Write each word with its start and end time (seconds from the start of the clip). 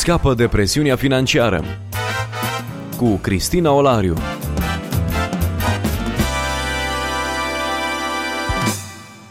Scapă 0.00 0.34
de 0.34 0.48
presiunea 0.48 0.96
financiară 0.96 1.64
cu 2.96 3.16
Cristina 3.16 3.72
Olariu. 3.72 4.14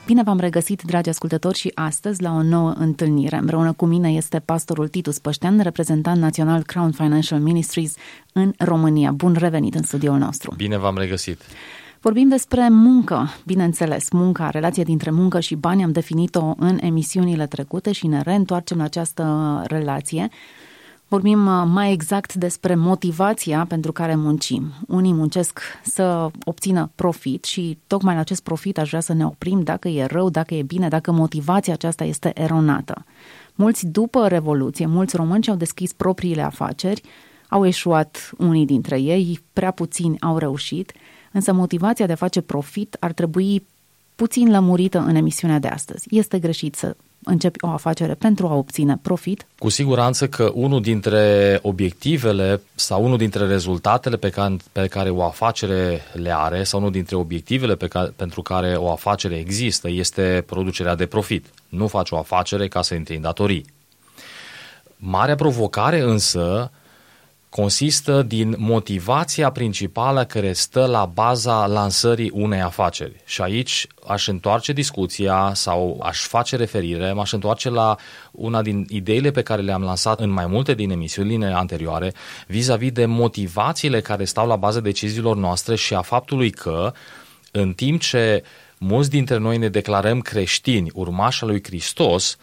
Bine 0.06 0.24
v-am 0.24 0.40
regăsit, 0.40 0.82
dragi 0.82 1.10
ascultători, 1.10 1.58
și 1.58 1.72
astăzi 1.74 2.22
la 2.22 2.32
o 2.32 2.42
nouă 2.42 2.74
întâlnire. 2.78 3.36
Împreună 3.36 3.74
cu 3.74 3.86
mine 3.86 4.12
este 4.12 4.40
pastorul 4.40 4.88
Titus 4.88 5.20
Păștean, 5.20 5.60
reprezentant 5.60 6.22
național 6.22 6.64
Crown 6.64 6.92
Financial 6.92 7.40
Ministries 7.40 7.96
în 8.34 8.54
România. 8.58 9.12
Bun 9.12 9.36
revenit 9.40 9.76
în 9.76 9.84
studioul 9.84 10.18
nostru. 10.18 10.54
Bine 10.56 10.78
v-am 10.78 10.98
regăsit. 10.98 11.42
Vorbim 12.02 12.28
despre 12.28 12.70
muncă, 12.70 13.28
bineînțeles, 13.46 14.10
munca, 14.12 14.50
relația 14.50 14.84
dintre 14.84 15.12
muncă 15.12 15.40
și 15.40 15.56
bani, 15.56 15.84
am 15.84 15.92
definit-o 15.92 16.54
în 16.58 16.78
emisiunile 16.82 17.48
trecute 17.48 17.92
și 17.92 18.08
ne 18.08 18.22
reîntoarcem 18.22 18.78
la 18.78 18.84
această 18.84 19.64
relație. 19.68 20.30
Vorbim 21.08 21.46
uh, 21.46 21.64
mai 21.68 21.92
exact 21.92 22.34
despre 22.34 22.76
motivația 22.76 23.66
pentru 23.66 23.92
care 23.92 24.16
muncim. 24.16 24.72
Unii 24.88 25.14
muncesc 25.14 25.60
să 25.84 26.32
obțină 26.44 26.92
profit 26.96 27.44
și 27.44 27.78
tocmai 27.88 28.14
la 28.14 28.20
acest 28.20 28.44
profit 28.44 28.78
aș 28.78 28.88
vrea 28.88 29.00
să 29.00 29.14
ne 29.14 29.26
oprim 29.26 29.64
dacă 29.64 29.88
e 29.88 30.06
rău, 30.06 30.30
dacă 30.30 30.54
e 30.54 30.62
bine, 30.62 30.88
dacă 30.88 31.12
motivația 31.12 31.74
aceasta 31.74 32.04
este 32.04 32.32
eronată. 32.42 33.06
Mulți 33.56 33.88
după 33.88 34.28
Revoluție, 34.28 34.86
mulți 34.86 35.16
români 35.16 35.44
și-au 35.44 35.56
deschis 35.56 35.94
propriile 35.94 36.42
afaceri, 36.42 37.02
au 37.48 37.66
eșuat 37.66 38.32
unii 38.38 38.66
dintre 38.66 39.00
ei, 39.00 39.40
prea 39.54 39.72
puțini 39.72 40.20
au 40.20 40.38
reușit– 40.38 40.92
însă 41.32 41.54
motivația 41.54 42.06
de 42.06 42.12
a 42.12 42.16
face 42.16 42.42
profit 42.42 42.98
ar 43.00 43.12
trebui 43.12 43.66
puțin 44.16 44.52
lămurită 44.52 45.00
în 45.00 45.16
emisiunea 45.16 45.60
de 45.60 45.68
astăzi. 45.68 46.08
Este 46.10 46.40
greșit 46.40 46.76
să 46.76 46.96
începi 47.24 47.58
o 47.62 47.68
afacere 47.68 48.14
pentru 48.14 48.48
a 48.48 48.54
obține 48.54 49.00
profit? 49.02 49.46
Cu 49.58 49.70
siguranță 49.70 50.28
că 50.28 50.52
unul 50.54 50.82
dintre 50.82 51.60
obiectivele 51.62 52.62
sau 52.76 53.04
unul 53.04 53.18
dintre 53.18 53.46
rezultatele 53.46 54.18
pe 54.18 54.30
care, 54.30 54.58
pe 54.72 54.88
care 54.88 55.10
o 55.10 55.24
afacere 55.24 56.02
le 56.14 56.36
are 56.36 56.64
sau 56.64 56.80
unul 56.80 56.92
dintre 56.92 57.16
obiectivele 57.16 57.76
pe 57.76 57.88
care, 57.88 58.14
pentru 58.16 58.42
care 58.42 58.76
o 58.76 58.92
afacere 58.92 59.36
există 59.36 59.90
este 59.90 60.44
producerea 60.46 60.96
de 60.96 61.06
profit. 61.06 61.46
Nu 61.70 61.88
faci 61.88 62.12
o 62.12 62.18
afacere 62.18 62.68
ca 62.68 62.82
să 62.82 62.96
intri 62.96 63.16
în 63.16 63.22
datorii. 63.22 63.66
Marea 64.98 65.36
provocare 65.36 66.02
însă 66.02 66.72
consistă 67.50 68.22
din 68.22 68.56
motivația 68.58 69.50
principală 69.52 70.26
care 70.26 70.54
stă 70.54 70.86
la 70.86 71.06
baza 71.06 71.66
lansării 71.66 72.32
unei 72.34 72.62
afaceri. 72.62 73.22
Și 73.26 73.42
aici 73.42 73.88
aș 74.08 74.28
întoarce 74.28 74.74
discuția 74.74 75.52
sau 75.54 76.00
aș 76.04 76.20
face 76.20 76.56
referire, 76.56 77.12
m-aș 77.14 77.32
întoarce 77.32 77.70
la 77.70 77.96
una 78.32 78.62
din 78.62 78.86
ideile 78.90 79.32
pe 79.32 79.42
care 79.42 79.62
le-am 79.62 79.82
lansat 79.82 80.20
în 80.20 80.30
mai 80.30 80.46
multe 80.46 80.74
din 80.74 80.92
emisiunile 80.92 81.46
anterioare 81.46 82.14
vis-a-vis 82.48 82.92
de 82.92 83.06
motivațiile 83.06 84.02
care 84.02 84.24
stau 84.24 84.48
la 84.48 84.56
baza 84.56 84.80
deciziilor 84.80 85.36
noastre 85.36 85.76
și 85.76 85.94
a 85.94 86.02
faptului 86.02 86.50
că 86.50 86.94
în 87.52 87.74
timp 87.74 88.02
ce 88.02 88.44
mulți 88.78 89.10
dintre 89.10 89.38
noi 89.38 89.58
ne 89.58 89.70
declarăm 89.70 90.20
creștini, 90.20 90.92
urmașa 90.94 91.46
lui 91.46 91.64
Hristos, 91.64 92.38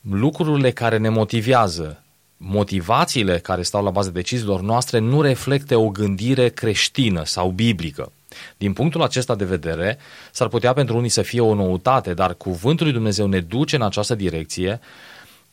lucrurile 0.00 0.70
care 0.70 0.96
ne 0.96 1.08
motivează, 1.08 2.02
motivațiile 2.38 3.38
care 3.38 3.62
stau 3.62 3.84
la 3.84 3.90
baza 3.90 4.10
deciziilor 4.10 4.60
noastre 4.60 4.98
nu 4.98 5.20
reflecte 5.20 5.74
o 5.74 5.88
gândire 5.88 6.48
creștină 6.48 7.24
sau 7.24 7.50
biblică. 7.50 8.12
Din 8.56 8.72
punctul 8.72 9.02
acesta 9.02 9.34
de 9.34 9.44
vedere, 9.44 9.98
s-ar 10.32 10.48
putea 10.48 10.72
pentru 10.72 10.96
unii 10.96 11.08
să 11.08 11.22
fie 11.22 11.40
o 11.40 11.54
noutate, 11.54 12.14
dar 12.14 12.34
cuvântul 12.34 12.84
lui 12.84 12.94
Dumnezeu 12.94 13.26
ne 13.26 13.40
duce 13.40 13.76
în 13.76 13.82
această 13.82 14.14
direcție, 14.14 14.80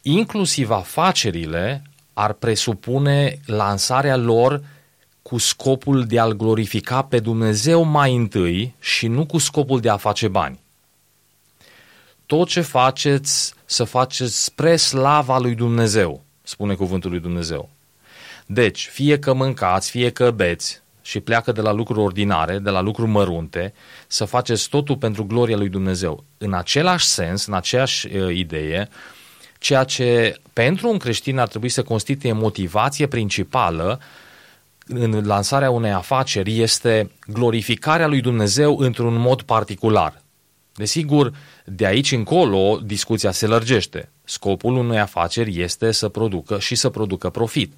inclusiv 0.02 0.69
afacerile 0.69 1.81
ar 2.13 2.33
presupune 2.33 3.39
lansarea 3.45 4.16
lor 4.16 4.63
cu 5.22 5.38
scopul 5.38 6.06
de 6.06 6.19
a-L 6.19 6.33
glorifica 6.33 7.01
pe 7.01 7.19
Dumnezeu 7.19 7.84
mai 7.84 8.16
întâi 8.16 8.75
și 8.79 9.07
nu 9.07 9.25
cu 9.25 9.38
scopul 9.38 9.79
de 9.79 9.90
a 9.90 9.97
face 9.97 10.28
bani. 10.28 10.59
Tot 12.25 12.47
ce 12.47 12.62
faceți, 12.62 13.53
să 13.66 13.84
faceți 13.84 14.44
spre 14.44 14.75
slava 14.75 15.40
lui 15.40 15.56
Dumnezeu 15.56 16.24
spune 16.45 16.73
cuvântul 16.73 17.09
lui 17.09 17.19
Dumnezeu. 17.19 17.69
Deci, 18.45 18.88
fie 18.91 19.19
că 19.19 19.33
mâncați, 19.33 19.89
fie 19.89 20.09
că 20.09 20.31
beți 20.31 20.81
și 21.01 21.19
pleacă 21.19 21.51
de 21.51 21.61
la 21.61 21.72
lucruri 21.72 22.00
ordinare, 22.00 22.59
de 22.59 22.69
la 22.69 22.81
lucruri 22.81 23.09
mărunte, 23.09 23.73
să 24.07 24.25
faceți 24.25 24.69
totul 24.69 24.97
pentru 24.97 25.25
gloria 25.25 25.57
lui 25.57 25.69
Dumnezeu. 25.69 26.23
În 26.38 26.53
același 26.53 27.06
sens, 27.06 27.45
în 27.45 27.53
aceeași 27.53 28.07
uh, 28.07 28.35
idee, 28.35 28.89
ceea 29.59 29.83
ce 29.83 30.39
pentru 30.53 30.89
un 30.89 30.97
creștin 30.97 31.38
ar 31.38 31.47
trebui 31.47 31.69
să 31.69 31.83
constituie 31.83 32.33
motivație 32.33 33.07
principală 33.07 34.00
în 34.88 35.25
lansarea 35.25 35.69
unei 35.69 35.91
afaceri 35.91 36.59
este 36.59 37.12
glorificarea 37.27 38.07
lui 38.07 38.22
Dumnezeu 38.22 38.77
într-un 38.77 39.13
mod 39.13 39.41
particular. 39.41 40.22
Desigur, 40.73 41.33
de 41.66 41.85
aici 41.85 42.12
încolo 42.12 42.79
discuția 42.83 43.31
se 43.31 43.47
lărgește. 43.47 44.09
Scopul 44.25 44.75
unei 44.75 45.00
afaceri 45.00 45.62
este 45.62 45.91
să 45.91 46.09
producă 46.09 46.59
și 46.59 46.75
să 46.75 46.90
producă 46.90 47.30
profit. 47.30 47.74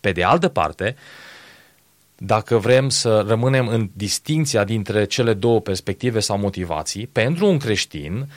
Pe 0.00 0.12
de 0.12 0.22
altă 0.22 0.48
parte, 0.48 0.96
dacă 2.16 2.58
vrem 2.58 2.88
să 2.88 3.24
rămânem 3.26 3.68
în 3.68 3.90
distinția 3.92 4.64
dintre 4.64 5.04
cele 5.04 5.34
două 5.34 5.60
perspective 5.60 6.20
sau 6.20 6.38
motivații, 6.38 7.06
pentru 7.06 7.46
un 7.46 7.58
creștin, 7.58 8.28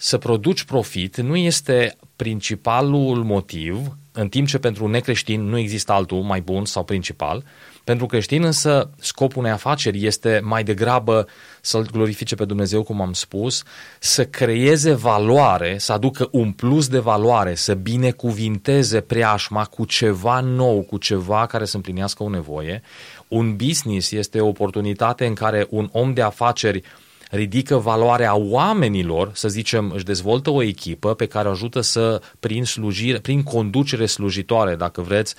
să 0.00 0.18
produci 0.18 0.64
profit 0.64 1.16
nu 1.16 1.36
este 1.36 1.96
principalul 2.16 3.24
motiv, 3.24 3.96
în 4.12 4.28
timp 4.28 4.46
ce 4.46 4.58
pentru 4.58 4.84
un 4.84 4.90
necreștin 4.90 5.42
nu 5.42 5.58
există 5.58 5.92
altul 5.92 6.22
mai 6.22 6.40
bun 6.40 6.64
sau 6.64 6.84
principal, 6.84 7.44
pentru 7.84 8.06
creștin 8.06 8.44
însă 8.44 8.90
scopul 8.98 9.38
unei 9.38 9.50
afaceri 9.50 10.06
este 10.06 10.40
mai 10.44 10.64
degrabă 10.64 11.26
să-L 11.60 11.88
glorifice 11.92 12.34
pe 12.34 12.44
Dumnezeu, 12.44 12.82
cum 12.82 13.00
am 13.00 13.12
spus, 13.12 13.62
să 13.98 14.24
creeze 14.24 14.94
valoare, 14.94 15.78
să 15.78 15.92
aducă 15.92 16.28
un 16.30 16.52
plus 16.52 16.88
de 16.88 16.98
valoare, 16.98 17.54
să 17.54 17.74
binecuvinteze 17.74 19.00
preașma 19.00 19.64
cu 19.64 19.84
ceva 19.84 20.40
nou, 20.40 20.80
cu 20.82 20.98
ceva 20.98 21.46
care 21.46 21.64
să 21.64 21.76
împlinească 21.76 22.22
o 22.22 22.28
nevoie. 22.28 22.82
Un 23.28 23.56
business 23.56 24.10
este 24.10 24.40
o 24.40 24.48
oportunitate 24.48 25.26
în 25.26 25.34
care 25.34 25.66
un 25.70 25.88
om 25.92 26.12
de 26.12 26.22
afaceri 26.22 26.82
ridică 27.30 27.76
valoarea 27.76 28.36
oamenilor, 28.36 29.30
să 29.34 29.48
zicem, 29.48 29.90
își 29.90 30.04
dezvoltă 30.04 30.50
o 30.50 30.62
echipă 30.62 31.14
pe 31.14 31.26
care 31.26 31.48
o 31.48 31.50
ajută 31.50 31.80
să, 31.80 32.20
prin 32.40 32.64
slujire, 32.64 33.18
prin 33.18 33.42
conducere 33.42 34.06
slujitoare, 34.06 34.74
dacă 34.74 35.00
vreți, 35.00 35.34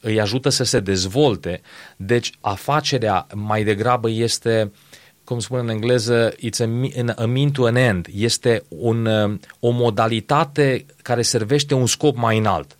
îi 0.00 0.20
ajută 0.20 0.48
să 0.48 0.64
se 0.64 0.80
dezvolte. 0.80 1.60
Deci 1.96 2.32
afacerea 2.40 3.26
mai 3.34 3.64
degrabă 3.64 4.10
este 4.10 4.72
cum 5.24 5.38
spune 5.38 5.60
în 5.60 5.68
engleză, 5.68 6.32
it's 6.32 6.60
a, 6.60 7.22
a 7.22 7.26
mean 7.26 7.50
to 7.50 7.64
an 7.64 7.76
end. 7.76 8.06
Este 8.14 8.64
un, 8.68 9.08
o 9.60 9.70
modalitate 9.70 10.86
care 11.02 11.22
servește 11.22 11.74
un 11.74 11.86
scop 11.86 12.16
mai 12.16 12.38
înalt. 12.38 12.78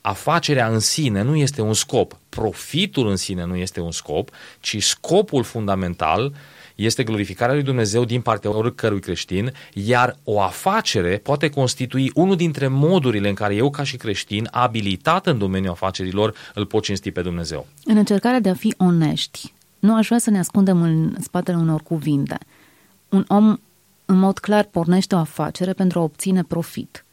Afacerea 0.00 0.68
în 0.68 0.78
sine 0.78 1.22
nu 1.22 1.36
este 1.36 1.60
un 1.60 1.74
scop, 1.74 2.18
profitul 2.28 3.08
în 3.08 3.16
sine 3.16 3.44
nu 3.44 3.56
este 3.56 3.80
un 3.80 3.90
scop, 3.90 4.30
ci 4.60 4.82
scopul 4.82 5.42
fundamental 5.42 6.32
este 6.84 7.02
glorificarea 7.02 7.54
lui 7.54 7.62
Dumnezeu 7.62 8.04
din 8.04 8.20
partea 8.20 8.56
oricărui 8.56 9.00
creștin, 9.00 9.52
iar 9.72 10.16
o 10.24 10.40
afacere 10.40 11.16
poate 11.16 11.48
constitui 11.48 12.10
unul 12.14 12.36
dintre 12.36 12.68
modurile 12.68 13.28
în 13.28 13.34
care 13.34 13.54
eu 13.54 13.70
ca 13.70 13.82
și 13.82 13.96
creștin, 13.96 14.48
abilitat 14.50 15.26
în 15.26 15.38
domeniul 15.38 15.72
afacerilor, 15.72 16.34
îl 16.54 16.66
pot 16.66 16.82
cinsti 16.82 17.10
pe 17.10 17.22
Dumnezeu. 17.22 17.66
În 17.84 17.96
încercarea 17.96 18.40
de 18.40 18.48
a 18.48 18.54
fi 18.54 18.74
onești, 18.76 19.52
nu 19.78 19.96
aș 19.96 20.06
vrea 20.06 20.18
să 20.18 20.30
ne 20.30 20.38
ascundem 20.38 20.82
în 20.82 21.16
spatele 21.20 21.56
unor 21.56 21.82
cuvinte. 21.82 22.38
Un 23.08 23.24
om, 23.28 23.56
în 24.04 24.18
mod 24.18 24.38
clar, 24.38 24.64
pornește 24.64 25.14
o 25.14 25.18
afacere 25.18 25.72
pentru 25.72 25.98
a 25.98 26.02
obține 26.02 26.42
profit. 26.42 27.04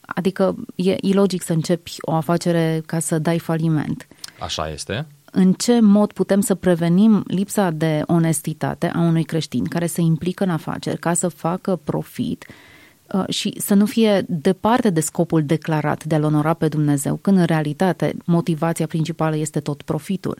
Adică 0.00 0.54
e 0.74 0.96
ilogic 1.00 1.42
să 1.42 1.52
începi 1.52 1.94
o 2.00 2.12
afacere 2.12 2.82
ca 2.86 2.98
să 2.98 3.18
dai 3.18 3.38
faliment. 3.38 4.06
Așa 4.38 4.68
este 4.68 5.06
în 5.30 5.52
ce 5.52 5.80
mod 5.80 6.12
putem 6.12 6.40
să 6.40 6.54
prevenim 6.54 7.24
lipsa 7.26 7.70
de 7.70 8.02
onestitate 8.06 8.86
a 8.94 8.98
unui 8.98 9.24
creștin 9.24 9.64
care 9.64 9.86
se 9.86 10.00
implică 10.00 10.44
în 10.44 10.50
afaceri 10.50 10.98
ca 10.98 11.14
să 11.14 11.28
facă 11.28 11.80
profit 11.84 12.46
uh, 13.12 13.24
și 13.28 13.60
să 13.60 13.74
nu 13.74 13.86
fie 13.86 14.24
departe 14.28 14.90
de 14.90 15.00
scopul 15.00 15.44
declarat 15.44 16.04
de 16.04 16.14
a-L 16.14 16.22
onora 16.22 16.54
pe 16.54 16.68
Dumnezeu, 16.68 17.16
când 17.16 17.38
în 17.38 17.44
realitate 17.44 18.14
motivația 18.24 18.86
principală 18.86 19.36
este 19.36 19.60
tot 19.60 19.82
profitul. 19.82 20.38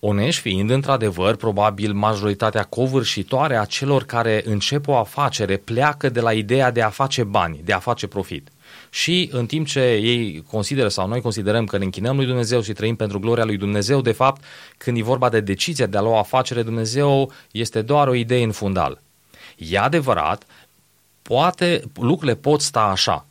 Onești 0.00 0.40
fiind, 0.40 0.70
într-adevăr, 0.70 1.36
probabil 1.36 1.92
majoritatea 1.92 2.62
covârșitoare 2.62 3.56
a 3.56 3.64
celor 3.64 4.04
care 4.04 4.42
încep 4.44 4.88
o 4.88 4.96
afacere 4.96 5.56
pleacă 5.56 6.08
de 6.08 6.20
la 6.20 6.32
ideea 6.32 6.70
de 6.70 6.82
a 6.82 6.88
face 6.88 7.24
bani, 7.24 7.60
de 7.64 7.72
a 7.72 7.78
face 7.78 8.06
profit 8.06 8.48
și 8.94 9.28
în 9.32 9.46
timp 9.46 9.66
ce 9.66 9.80
ei 9.80 10.44
consideră 10.50 10.88
sau 10.88 11.08
noi 11.08 11.20
considerăm 11.20 11.64
că 11.64 11.78
ne 11.78 11.84
închinăm 11.84 12.16
lui 12.16 12.26
Dumnezeu 12.26 12.60
și 12.60 12.72
trăim 12.72 12.96
pentru 12.96 13.18
gloria 13.18 13.44
lui 13.44 13.56
Dumnezeu, 13.56 14.00
de 14.00 14.12
fapt, 14.12 14.44
când 14.76 14.98
e 14.98 15.02
vorba 15.02 15.28
de 15.28 15.40
decizia 15.40 15.86
de 15.86 15.96
a 15.96 16.00
lua 16.00 16.10
o 16.10 16.18
afacere, 16.18 16.62
Dumnezeu 16.62 17.32
este 17.50 17.82
doar 17.82 18.08
o 18.08 18.14
idee 18.14 18.42
în 18.42 18.52
fundal. 18.52 19.00
E 19.56 19.78
adevărat, 19.78 20.44
poate 21.22 21.82
lucrurile 22.00 22.36
pot 22.36 22.60
sta 22.60 22.80
așa. 22.80 23.26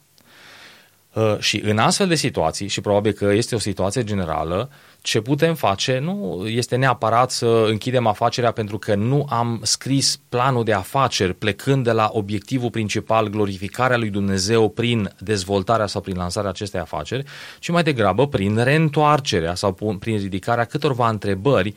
Uh, 1.13 1.35
și 1.39 1.61
în 1.63 1.77
astfel 1.77 2.07
de 2.07 2.15
situații, 2.15 2.67
și 2.67 2.81
probabil 2.81 3.11
că 3.11 3.25
este 3.25 3.55
o 3.55 3.59
situație 3.59 4.03
generală, 4.03 4.69
ce 5.01 5.21
putem 5.21 5.55
face 5.55 5.99
nu 5.99 6.45
este 6.47 6.75
neapărat 6.75 7.31
să 7.31 7.65
închidem 7.67 8.07
afacerea 8.07 8.51
pentru 8.51 8.77
că 8.77 8.95
nu 8.95 9.25
am 9.29 9.59
scris 9.63 10.19
planul 10.29 10.63
de 10.63 10.73
afaceri 10.73 11.33
plecând 11.33 11.83
de 11.83 11.91
la 11.91 12.09
obiectivul 12.13 12.69
principal, 12.69 13.27
glorificarea 13.27 13.97
lui 13.97 14.09
Dumnezeu 14.09 14.69
prin 14.69 15.13
dezvoltarea 15.19 15.85
sau 15.85 16.01
prin 16.01 16.15
lansarea 16.17 16.49
acestei 16.49 16.79
afaceri, 16.79 17.23
ci 17.59 17.69
mai 17.69 17.83
degrabă 17.83 18.27
prin 18.27 18.63
reîntoarcerea 18.63 19.55
sau 19.55 19.97
prin 19.99 20.17
ridicarea 20.17 20.65
câtorva 20.65 21.09
întrebări 21.09 21.75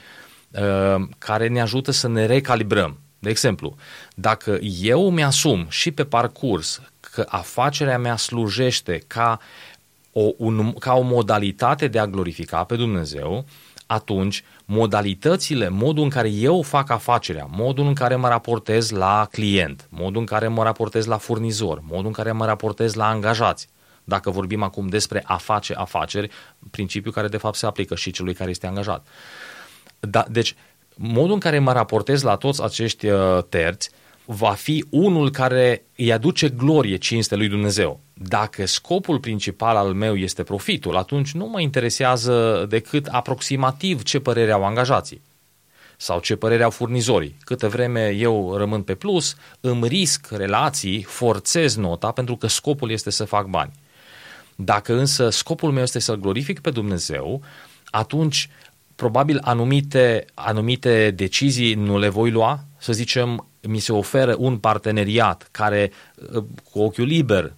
uh, 0.50 1.06
care 1.18 1.48
ne 1.48 1.60
ajută 1.60 1.90
să 1.90 2.08
ne 2.08 2.26
recalibrăm. 2.26 2.98
De 3.18 3.30
exemplu, 3.30 3.76
dacă 4.14 4.58
eu 4.80 5.10
mi-asum 5.10 5.66
și 5.68 5.90
pe 5.90 6.04
parcurs 6.04 6.80
că 7.00 7.24
afacerea 7.28 7.98
mea 7.98 8.16
slujește 8.16 9.02
ca 9.06 9.38
o, 10.16 10.31
un, 10.37 10.72
ca 10.72 10.94
o 10.94 11.02
modalitate 11.02 11.88
de 11.88 11.99
a 11.99 12.06
glorifica 12.06 12.64
pe 12.64 12.76
Dumnezeu, 12.76 13.44
atunci 13.87 14.43
modalitățile, 14.64 15.69
modul 15.69 16.02
în 16.02 16.08
care 16.08 16.28
eu 16.28 16.62
fac 16.62 16.90
afacerea, 16.90 17.49
modul 17.50 17.87
în 17.87 17.94
care 17.94 18.16
mă 18.16 18.28
raportez 18.28 18.90
la 18.90 19.28
client, 19.31 19.87
modul 19.90 20.20
în 20.20 20.26
care 20.26 20.49
mă 20.49 20.62
raportez 20.62 21.06
la 21.06 21.16
furnizor, 21.16 21.81
modul 21.82 22.06
în 22.06 22.12
care 22.12 22.32
mă 22.32 22.46
raportez 22.46 22.94
la 22.94 23.08
angajați, 23.08 23.69
dacă 24.05 24.31
vorbim 24.31 24.62
acum 24.62 24.87
despre 24.87 25.22
a 25.26 25.37
face 25.37 25.75
afaceri, 25.75 26.31
principiu 26.70 27.10
care 27.10 27.28
de 27.28 27.37
fapt 27.37 27.56
se 27.56 27.67
aplică 27.67 27.94
și 27.94 28.10
celui 28.10 28.34
care 28.34 28.50
este 28.50 28.67
angajat. 28.67 29.06
Da, 30.00 30.25
deci, 30.28 30.55
modul 30.94 31.32
în 31.32 31.38
care 31.38 31.58
mă 31.58 31.72
raportez 31.72 32.22
la 32.22 32.37
toți 32.37 32.62
acești 32.62 33.06
uh, 33.06 33.38
terți 33.49 33.90
va 34.24 34.50
fi 34.50 34.84
unul 34.90 35.30
care 35.30 35.84
îi 35.96 36.12
aduce 36.12 36.48
glorie, 36.48 36.96
cinste 36.96 37.36
lui 37.36 37.48
Dumnezeu. 37.48 38.00
Dacă 38.14 38.66
scopul 38.66 39.18
principal 39.18 39.76
al 39.76 39.92
meu 39.92 40.16
este 40.16 40.42
profitul, 40.42 40.96
atunci 40.96 41.32
nu 41.32 41.46
mă 41.46 41.60
interesează 41.60 42.66
decât 42.68 43.06
aproximativ 43.06 44.02
ce 44.02 44.18
părere 44.18 44.52
au 44.52 44.64
angajații 44.64 45.22
sau 45.96 46.20
ce 46.20 46.36
părere 46.36 46.62
au 46.62 46.70
furnizorii. 46.70 47.36
Câte 47.44 47.66
vreme 47.66 48.08
eu 48.08 48.56
rămân 48.56 48.82
pe 48.82 48.94
plus, 48.94 49.36
îmi 49.60 49.88
risc 49.88 50.26
relații, 50.30 51.02
forțez 51.02 51.76
nota 51.76 52.10
pentru 52.10 52.36
că 52.36 52.46
scopul 52.46 52.90
este 52.90 53.10
să 53.10 53.24
fac 53.24 53.46
bani. 53.46 53.72
Dacă 54.56 54.98
însă 54.98 55.28
scopul 55.28 55.72
meu 55.72 55.82
este 55.82 55.98
să-L 55.98 56.16
glorific 56.16 56.60
pe 56.60 56.70
Dumnezeu, 56.70 57.42
atunci 57.84 58.48
probabil 58.94 59.38
anumite, 59.42 60.24
anumite 60.34 61.10
decizii 61.10 61.74
nu 61.74 61.98
le 61.98 62.08
voi 62.08 62.30
lua, 62.30 62.64
să 62.78 62.92
zicem, 62.92 63.46
mi 63.69 63.78
se 63.78 63.93
oferă 63.93 64.34
un 64.38 64.56
parteneriat 64.58 65.49
care 65.50 65.93
uh, 66.32 66.44
cu 66.72 66.81
ochiul 66.81 67.05
liber 67.05 67.55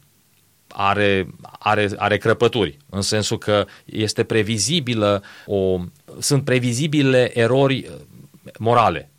are, 0.69 1.27
are, 1.59 1.91
are 1.97 2.17
crăpături, 2.17 2.77
în 2.91 3.03
sensul 3.03 3.39
că 3.39 3.67
este 3.85 4.25
previzibilă 4.25 5.23
o, 5.47 5.79
sunt 6.19 6.45
previzibile 6.45 7.39
erori 7.39 7.87
uh, 7.89 7.95
morale. 8.59 9.11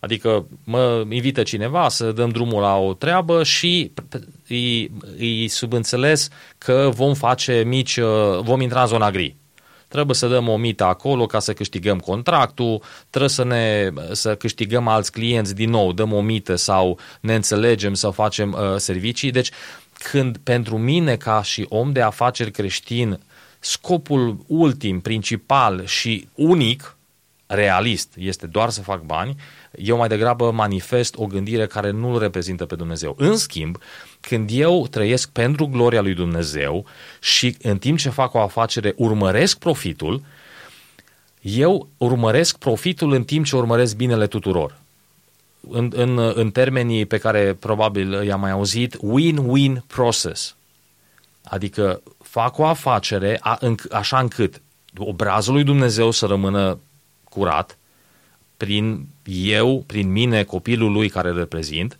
Adică 0.00 0.46
mă 0.64 1.06
invită 1.08 1.42
cineva 1.42 1.88
să 1.88 2.12
dăm 2.12 2.28
drumul 2.28 2.60
la 2.60 2.76
o 2.76 2.94
treabă 2.94 3.42
și 3.42 3.92
îi, 4.48 4.90
îi 5.16 5.48
subînțeles 5.48 6.28
că 6.58 6.90
vom 6.94 7.14
face 7.14 7.62
mici, 7.66 7.96
uh, 7.96 8.38
vom 8.40 8.60
intra 8.60 8.80
în 8.80 8.86
zona 8.86 9.10
gri 9.10 9.36
trebuie 9.88 10.16
să 10.16 10.28
dăm 10.28 10.48
o 10.48 10.56
mită 10.56 10.84
acolo 10.84 11.26
ca 11.26 11.38
să 11.38 11.52
câștigăm 11.52 11.98
contractul, 11.98 12.82
trebuie 13.10 13.30
să, 13.30 13.44
ne, 13.44 13.90
să 14.12 14.34
câștigăm 14.34 14.88
alți 14.88 15.12
clienți 15.12 15.54
din 15.54 15.70
nou, 15.70 15.92
dăm 15.92 16.12
o 16.12 16.20
mită 16.20 16.54
sau 16.54 16.98
ne 17.20 17.34
înțelegem 17.34 17.94
să 17.94 18.10
facem 18.10 18.52
uh, 18.52 18.76
servicii. 18.76 19.30
Deci, 19.30 19.50
când 19.92 20.36
pentru 20.42 20.78
mine 20.78 21.16
ca 21.16 21.42
și 21.42 21.66
om 21.68 21.92
de 21.92 22.00
afaceri 22.00 22.50
creștin, 22.50 23.20
scopul 23.58 24.44
ultim, 24.46 25.00
principal 25.00 25.84
și 25.84 26.28
unic, 26.34 26.96
realist, 27.46 28.14
este 28.16 28.46
doar 28.46 28.70
să 28.70 28.82
fac 28.82 29.02
bani, 29.02 29.36
eu 29.74 29.96
mai 29.96 30.08
degrabă 30.08 30.50
manifest 30.50 31.14
o 31.16 31.26
gândire 31.26 31.66
care 31.66 31.90
nu 31.90 32.12
îl 32.12 32.18
reprezintă 32.18 32.66
pe 32.66 32.74
Dumnezeu. 32.74 33.14
În 33.18 33.36
schimb, 33.36 33.78
când 34.28 34.50
eu 34.52 34.86
trăiesc 34.90 35.30
pentru 35.30 35.66
gloria 35.66 36.00
lui 36.00 36.14
Dumnezeu 36.14 36.84
și 37.20 37.56
în 37.62 37.78
timp 37.78 37.98
ce 37.98 38.08
fac 38.08 38.34
o 38.34 38.40
afacere 38.40 38.94
urmăresc 38.96 39.58
profitul, 39.58 40.22
eu 41.40 41.88
urmăresc 41.96 42.58
profitul 42.58 43.12
în 43.12 43.24
timp 43.24 43.44
ce 43.44 43.56
urmăresc 43.56 43.96
binele 43.96 44.26
tuturor. 44.26 44.78
În, 45.70 45.92
în, 45.94 46.18
în 46.34 46.50
termenii 46.50 47.06
pe 47.06 47.18
care 47.18 47.54
probabil 47.54 48.22
i-am 48.22 48.40
mai 48.40 48.50
auzit, 48.50 48.96
win-win 48.96 49.82
process. 49.86 50.56
Adică 51.44 52.02
fac 52.22 52.58
o 52.58 52.64
afacere 52.64 53.38
a, 53.40 53.56
în, 53.60 53.74
așa 53.90 54.18
încât 54.18 54.60
obrazul 54.98 55.52
lui 55.52 55.64
Dumnezeu 55.64 56.10
să 56.10 56.26
rămână 56.26 56.78
curat, 57.24 57.78
prin 58.56 59.06
eu, 59.24 59.84
prin 59.86 60.12
mine, 60.12 60.42
copilul 60.42 60.92
lui 60.92 61.08
care 61.08 61.28
îl 61.28 61.36
reprezint, 61.36 61.96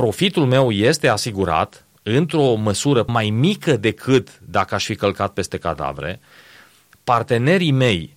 profitul 0.00 0.46
meu 0.46 0.70
este 0.70 1.08
asigurat 1.08 1.84
într-o 2.02 2.54
măsură 2.54 3.04
mai 3.06 3.30
mică 3.30 3.76
decât 3.76 4.40
dacă 4.48 4.74
aș 4.74 4.84
fi 4.84 4.94
călcat 4.94 5.32
peste 5.32 5.58
cadavre, 5.58 6.20
partenerii 7.04 7.70
mei 7.70 8.16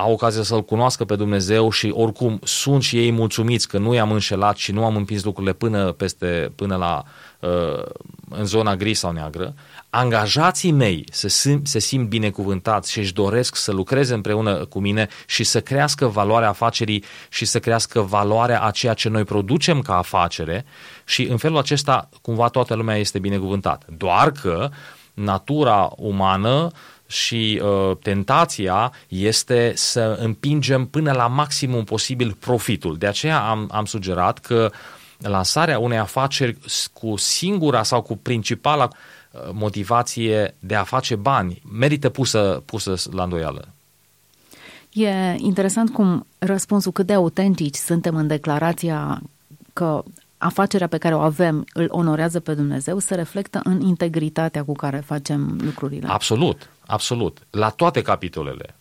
au 0.00 0.12
ocazia 0.12 0.42
să-L 0.42 0.64
cunoască 0.64 1.04
pe 1.04 1.16
Dumnezeu 1.16 1.70
și 1.70 1.92
oricum 1.94 2.40
sunt 2.42 2.82
și 2.82 2.98
ei 2.98 3.12
mulțumiți 3.12 3.68
că 3.68 3.78
nu 3.78 3.94
i-am 3.94 4.12
înșelat 4.12 4.56
și 4.56 4.72
nu 4.72 4.84
am 4.84 4.96
împins 4.96 5.24
lucrurile 5.24 5.52
până, 5.52 5.92
peste, 5.92 6.52
până 6.56 6.76
la 6.76 7.02
uh, 7.40 7.84
în 8.28 8.44
zona 8.44 8.76
gri 8.76 8.94
sau 8.94 9.12
neagră, 9.12 9.54
angajații 9.90 10.70
mei 10.70 11.04
se 11.10 11.28
simt, 11.28 11.66
se 11.66 11.78
simt 11.78 12.08
binecuvântați 12.08 12.92
și 12.92 12.98
își 12.98 13.12
doresc 13.12 13.56
să 13.56 13.72
lucreze 13.72 14.14
împreună 14.14 14.54
cu 14.54 14.80
mine 14.80 15.08
și 15.26 15.44
să 15.44 15.60
crească 15.60 16.06
valoarea 16.06 16.48
afacerii 16.48 17.04
și 17.28 17.44
să 17.44 17.58
crească 17.58 18.00
valoarea 18.00 18.62
a 18.62 18.70
ceea 18.70 18.94
ce 18.94 19.08
noi 19.08 19.24
producem 19.24 19.80
ca 19.80 19.96
afacere 19.96 20.64
și 21.04 21.26
în 21.26 21.36
felul 21.36 21.58
acesta 21.58 22.08
cumva 22.22 22.48
toată 22.48 22.74
lumea 22.74 22.96
este 22.96 23.18
binecuvântată. 23.18 23.86
Doar 23.96 24.30
că 24.30 24.70
natura 25.14 25.92
umană 25.96 26.70
și 27.10 27.62
uh, 27.62 27.96
tentația 28.02 28.92
este 29.08 29.72
să 29.74 30.18
împingem 30.20 30.86
până 30.86 31.12
la 31.12 31.26
maximum 31.26 31.84
posibil 31.84 32.36
profitul. 32.40 32.96
De 32.96 33.06
aceea 33.06 33.40
am, 33.40 33.68
am 33.72 33.84
sugerat 33.84 34.38
că 34.38 34.70
lansarea 35.18 35.78
unei 35.78 35.98
afaceri 35.98 36.58
cu 36.92 37.16
singura 37.16 37.82
sau 37.82 38.02
cu 38.02 38.16
principala 38.16 38.88
uh, 38.88 39.40
motivație 39.52 40.54
de 40.58 40.74
a 40.74 40.84
face 40.84 41.14
bani 41.14 41.62
merită 41.72 42.08
pusă, 42.08 42.62
pusă 42.64 42.94
la 43.12 43.22
îndoială. 43.22 43.68
E 44.92 45.34
interesant 45.36 45.92
cum 45.92 46.26
răspunsul 46.38 46.92
cât 46.92 47.06
de 47.06 47.12
autentici 47.12 47.76
suntem 47.76 48.16
în 48.16 48.26
declarația 48.26 49.22
că 49.72 50.02
afacerea 50.40 50.86
pe 50.86 50.98
care 50.98 51.14
o 51.14 51.20
avem 51.20 51.64
îl 51.72 51.86
onorează 51.88 52.40
pe 52.40 52.54
Dumnezeu 52.54 52.98
se 52.98 53.14
reflectă 53.14 53.60
în 53.64 53.80
integritatea 53.80 54.64
cu 54.64 54.72
care 54.72 55.02
facem 55.06 55.58
lucrurile. 55.62 56.06
Absolut, 56.08 56.70
absolut. 56.86 57.38
La 57.50 57.68
toate 57.68 58.02
capitolele. 58.02 58.74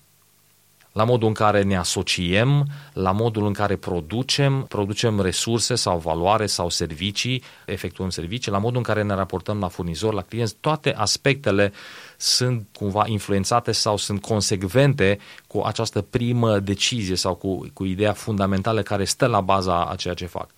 La 0.92 1.04
modul 1.04 1.28
în 1.28 1.34
care 1.34 1.62
ne 1.62 1.78
asociem, 1.78 2.68
la 2.94 3.12
modul 3.12 3.46
în 3.46 3.54
care 3.54 3.76
producem, 3.76 4.66
producem 4.70 5.22
resurse 5.22 5.76
sau 5.76 5.98
valoare 5.98 6.46
sau 6.46 6.70
servicii, 6.70 7.44
efectuăm 7.66 8.10
servicii, 8.10 8.52
la 8.52 8.58
modul 8.58 8.78
în 8.78 8.84
care 8.84 9.04
ne 9.04 9.14
raportăm 9.14 9.60
la 9.60 9.68
furnizori, 9.68 10.16
la 10.16 10.22
clienți, 10.22 10.56
toate 10.60 10.94
aspectele 10.96 11.74
sunt 12.18 12.68
cumva 12.74 13.04
influențate 13.08 13.72
sau 13.72 13.98
sunt 13.98 14.22
consecvente 14.22 15.20
cu 15.48 15.62
această 15.66 16.02
primă 16.02 16.60
decizie 16.60 17.16
sau 17.16 17.36
cu, 17.36 17.66
cu 17.74 17.86
ideea 17.86 18.14
fundamentală 18.14 18.82
care 18.82 19.04
stă 19.04 19.26
la 19.26 19.42
baza 19.42 19.86
a 19.86 19.96
ceea 19.96 20.14
ce 20.14 20.26
fac. 20.26 20.50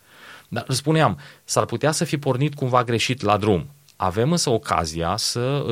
Dar 0.54 0.66
spuneam, 0.68 1.18
s-ar 1.44 1.66
putea 1.66 1.92
să 1.92 2.04
fi 2.04 2.18
pornit 2.18 2.56
cumva 2.56 2.84
greșit 2.84 3.22
la 3.22 3.38
drum. 3.38 3.70
Avem 3.96 4.32
însă 4.32 4.50
ocazia 4.50 5.18
să 5.18 5.66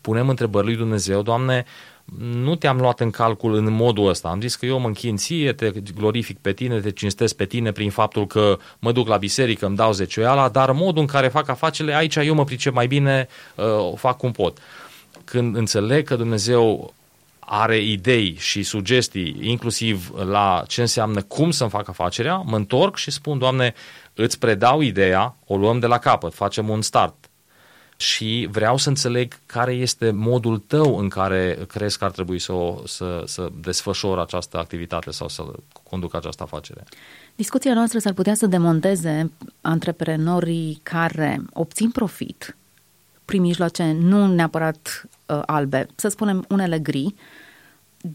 punem 0.00 0.28
întrebări 0.28 0.66
lui 0.66 0.76
Dumnezeu, 0.76 1.22
Doamne, 1.22 1.64
nu 2.18 2.54
te-am 2.54 2.76
luat 2.76 3.00
în 3.00 3.10
calcul 3.10 3.54
în 3.54 3.72
modul 3.72 4.08
ăsta. 4.08 4.28
Am 4.28 4.40
zis 4.40 4.54
că 4.54 4.66
eu 4.66 4.78
mă 4.78 4.86
închin 4.86 5.16
ție, 5.16 5.52
te 5.52 5.70
glorific 5.94 6.38
pe 6.38 6.52
tine, 6.52 6.80
te 6.80 6.90
cinstesc 6.90 7.36
pe 7.36 7.44
tine 7.44 7.72
prin 7.72 7.90
faptul 7.90 8.26
că 8.26 8.58
mă 8.78 8.92
duc 8.92 9.08
la 9.08 9.16
biserică, 9.16 9.66
îmi 9.66 9.76
dau 9.76 9.92
zecioiala, 9.92 10.48
dar 10.48 10.72
modul 10.72 11.00
în 11.00 11.06
care 11.06 11.28
fac 11.28 11.48
afacerile, 11.48 11.94
aici 11.94 12.16
eu 12.16 12.34
mă 12.34 12.44
pricep 12.44 12.74
mai 12.74 12.86
bine, 12.86 13.28
uh, 13.54 13.64
o 13.92 13.96
fac 13.96 14.16
cum 14.16 14.32
pot. 14.32 14.58
Când 15.24 15.56
înțeleg 15.56 16.06
că 16.06 16.16
Dumnezeu 16.16 16.94
are 17.38 17.78
idei 17.78 18.36
și 18.38 18.62
sugestii, 18.62 19.36
inclusiv 19.40 20.10
la 20.24 20.62
ce 20.66 20.80
înseamnă 20.80 21.22
cum 21.22 21.50
să-mi 21.50 21.70
fac 21.70 21.88
afacerea, 21.88 22.36
mă 22.36 22.56
întorc 22.56 22.96
și 22.96 23.10
spun, 23.10 23.38
Doamne, 23.38 23.74
îți 24.22 24.38
predau 24.38 24.80
ideea, 24.80 25.36
o 25.46 25.56
luăm 25.56 25.78
de 25.78 25.86
la 25.86 25.98
capăt, 25.98 26.34
facem 26.34 26.68
un 26.68 26.82
start. 26.82 27.14
Și 27.96 28.48
vreau 28.50 28.76
să 28.76 28.88
înțeleg 28.88 29.38
care 29.46 29.72
este 29.72 30.10
modul 30.10 30.58
tău 30.58 30.98
în 30.98 31.08
care 31.08 31.58
crezi 31.68 31.98
că 31.98 32.04
ar 32.04 32.10
trebui 32.10 32.38
să, 32.38 32.52
o, 32.52 32.82
să, 32.86 33.22
să 33.26 33.48
desfășor 33.60 34.18
această 34.18 34.58
activitate 34.58 35.10
sau 35.10 35.28
să 35.28 35.42
conduc 35.90 36.14
această 36.14 36.42
afacere. 36.42 36.84
Discuția 37.36 37.74
noastră 37.74 37.98
s-ar 37.98 38.12
putea 38.12 38.34
să 38.34 38.46
demonteze 38.46 39.30
antreprenorii 39.60 40.80
care 40.82 41.42
obțin 41.52 41.90
profit 41.90 42.56
prin 43.30 43.40
mijloace 43.40 43.92
nu 43.92 44.26
neapărat 44.26 45.04
uh, 45.26 45.42
albe, 45.46 45.86
să 45.94 46.08
spunem 46.08 46.44
unele 46.48 46.78
gri, 46.78 47.14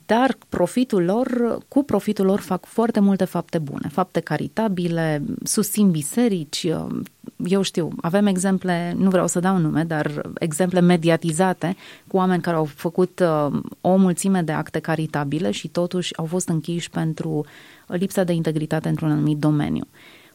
dar 0.05 0.37
profitul 0.49 1.03
lor, 1.03 1.57
cu 1.67 1.83
profitul 1.83 2.25
lor 2.25 2.39
fac 2.39 2.65
foarte 2.65 2.99
multe 2.99 3.25
fapte 3.25 3.57
bune, 3.57 3.89
fapte 3.91 4.19
caritabile, 4.19 5.23
susțin 5.43 5.91
biserici, 5.91 6.63
uh, 6.63 6.99
eu 7.45 7.61
știu, 7.61 7.89
avem 8.01 8.25
exemple, 8.25 8.93
nu 8.97 9.09
vreau 9.09 9.27
să 9.27 9.39
dau 9.39 9.57
nume, 9.57 9.83
dar 9.83 10.29
exemple 10.39 10.79
mediatizate 10.79 11.75
cu 12.07 12.17
oameni 12.17 12.41
care 12.41 12.55
au 12.55 12.65
făcut 12.65 13.19
uh, 13.19 13.59
o 13.81 13.95
mulțime 13.95 14.41
de 14.41 14.51
acte 14.51 14.79
caritabile 14.79 15.51
și 15.51 15.67
totuși 15.67 16.17
au 16.17 16.25
fost 16.25 16.47
închiși 16.47 16.89
pentru 16.89 17.45
lipsa 17.87 18.23
de 18.23 18.33
integritate 18.33 18.89
într-un 18.89 19.11
anumit 19.11 19.37
domeniu. 19.37 19.87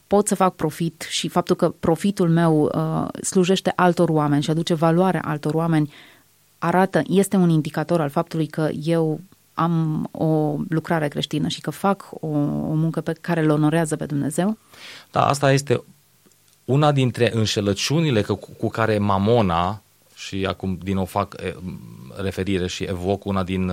Pot 0.06 0.26
să 0.26 0.34
fac 0.34 0.54
profit 0.54 1.06
și 1.08 1.28
faptul 1.28 1.56
că 1.56 1.74
profitul 1.80 2.28
meu 2.28 2.70
uh, 2.74 3.22
slujește 3.22 3.72
altor 3.76 4.08
oameni 4.08 4.42
și 4.42 4.50
aduce 4.50 4.74
valoare 4.74 5.20
altor 5.24 5.54
oameni 5.54 5.92
arată, 6.58 7.02
este 7.06 7.36
un 7.36 7.48
indicator 7.48 8.00
al 8.00 8.08
faptului 8.08 8.46
că 8.46 8.68
eu 8.82 9.20
am 9.60 10.08
o 10.10 10.56
lucrare 10.68 11.08
creștină 11.08 11.48
și 11.48 11.60
că 11.60 11.70
fac 11.70 12.08
o, 12.10 12.26
o 12.26 12.74
muncă 12.74 13.00
pe 13.00 13.12
care 13.20 13.40
îl 13.40 13.50
onorează 13.50 13.96
pe 13.96 14.06
Dumnezeu? 14.06 14.58
Da, 15.10 15.26
asta 15.26 15.52
este 15.52 15.82
una 16.64 16.92
dintre 16.92 17.30
înșelăciunile 17.34 18.22
cu, 18.22 18.34
cu 18.58 18.68
care 18.68 18.98
Mamona, 18.98 19.82
și 20.14 20.46
acum 20.48 20.78
din 20.82 20.94
nou 20.94 21.04
fac 21.04 21.34
referire 22.16 22.66
și 22.66 22.84
evoc 22.84 23.24
una 23.24 23.42
din, 23.42 23.72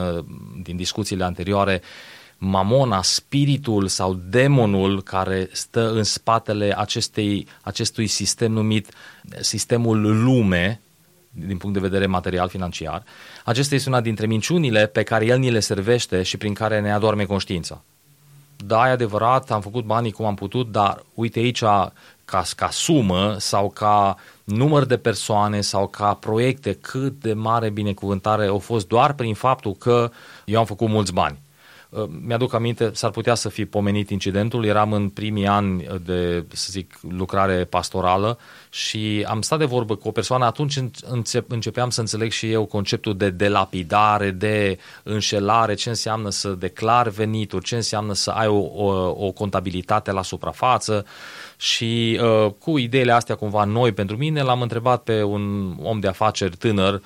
din 0.63 0.75
discuțiile 0.75 1.23
anterioare, 1.23 1.81
Mamona, 2.37 3.01
spiritul 3.01 3.87
sau 3.87 4.19
demonul 4.29 5.01
care 5.01 5.49
stă 5.51 5.91
în 5.91 6.03
spatele 6.03 6.73
acestei, 6.77 7.47
acestui 7.61 8.07
sistem 8.07 8.51
numit 8.51 8.89
sistemul 9.39 10.23
lume, 10.23 10.81
din 11.29 11.57
punct 11.57 11.75
de 11.75 11.87
vedere 11.87 12.05
material 12.05 12.49
financiar. 12.49 13.03
Acesta 13.45 13.75
este 13.75 13.89
una 13.89 14.01
dintre 14.01 14.25
minciunile 14.25 14.85
pe 14.85 15.03
care 15.03 15.25
el 15.25 15.37
ni 15.39 15.51
le 15.51 15.59
servește 15.59 16.23
și 16.23 16.37
prin 16.37 16.53
care 16.53 16.81
ne 16.81 16.93
adorme 16.93 17.25
conștiința. 17.25 17.81
Da, 18.65 18.87
e 18.87 18.91
adevărat, 18.91 19.51
am 19.51 19.61
făcut 19.61 19.85
banii 19.85 20.11
cum 20.11 20.25
am 20.25 20.35
putut, 20.35 20.71
dar 20.71 21.03
uite 21.13 21.39
aici, 21.39 21.59
ca, 22.25 22.43
ca 22.55 22.69
sumă 22.71 23.35
sau 23.39 23.69
ca 23.69 24.17
număr 24.43 24.85
de 24.85 24.97
persoane 24.97 25.61
sau 25.61 25.87
ca 25.87 26.13
proiecte, 26.13 26.73
cât 26.73 27.19
de 27.19 27.33
mare 27.33 27.69
binecuvântare 27.69 28.45
au 28.45 28.59
fost 28.59 28.87
doar 28.87 29.13
prin 29.13 29.33
faptul 29.33 29.73
că 29.73 30.11
eu 30.45 30.59
am 30.59 30.65
făcut 30.65 30.87
mulți 30.87 31.13
bani. 31.13 31.39
Uh, 31.89 32.03
mi-aduc 32.25 32.53
aminte, 32.53 32.91
s-ar 32.93 33.09
putea 33.09 33.35
să 33.35 33.49
fi 33.49 33.65
pomenit 33.65 34.09
incidentul, 34.09 34.65
eram 34.65 34.93
în 34.93 35.09
primii 35.09 35.47
ani 35.47 35.85
de, 36.05 36.45
să 36.47 36.67
zic, 36.71 36.99
lucrare 37.09 37.63
pastorală 37.63 38.37
și 38.69 39.25
am 39.27 39.41
stat 39.41 39.59
de 39.59 39.65
vorbă 39.65 39.95
cu 39.95 40.07
o 40.07 40.11
persoană, 40.11 40.45
atunci 40.45 40.79
încep, 41.01 41.51
începeam 41.51 41.89
să 41.89 41.99
înțeleg 41.99 42.31
și 42.31 42.51
eu 42.51 42.65
conceptul 42.65 43.17
de 43.17 43.29
delapidare, 43.29 44.31
de 44.31 44.77
înșelare, 45.03 45.73
ce 45.73 45.89
înseamnă 45.89 46.29
să 46.29 46.49
declar 46.49 47.07
venituri, 47.07 47.65
ce 47.65 47.75
înseamnă 47.75 48.13
să 48.13 48.29
ai 48.29 48.47
o, 48.47 48.83
o, 48.83 49.15
o 49.25 49.31
contabilitate 49.31 50.11
la 50.11 50.21
suprafață. 50.21 51.05
Și 51.57 52.19
uh, 52.21 52.51
cu 52.59 52.77
ideile 52.77 53.11
astea 53.11 53.35
cumva 53.35 53.63
noi 53.63 53.91
pentru 53.91 54.17
mine 54.17 54.41
l-am 54.41 54.61
întrebat 54.61 55.03
pe 55.03 55.23
un 55.23 55.75
om 55.81 55.99
de 55.99 56.07
afaceri 56.07 56.57
tânăr 56.57 56.93
uh, 56.93 56.99